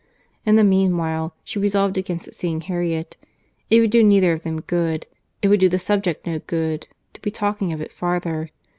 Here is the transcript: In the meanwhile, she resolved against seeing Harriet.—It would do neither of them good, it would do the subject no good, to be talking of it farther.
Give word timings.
In 0.47 0.55
the 0.55 0.63
meanwhile, 0.63 1.35
she 1.43 1.59
resolved 1.59 1.95
against 1.95 2.33
seeing 2.33 2.61
Harriet.—It 2.61 3.79
would 3.79 3.91
do 3.91 4.01
neither 4.03 4.33
of 4.33 4.41
them 4.41 4.61
good, 4.61 5.05
it 5.43 5.47
would 5.47 5.59
do 5.59 5.69
the 5.69 5.77
subject 5.77 6.25
no 6.25 6.39
good, 6.39 6.87
to 7.13 7.21
be 7.21 7.29
talking 7.29 7.71
of 7.71 7.81
it 7.81 7.91
farther. 7.93 8.49